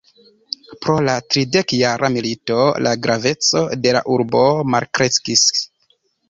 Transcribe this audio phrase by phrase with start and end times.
[0.85, 2.57] Pro la Tridekjara milito
[2.87, 4.43] la graveco de la urbo
[4.77, 5.47] malkreskis.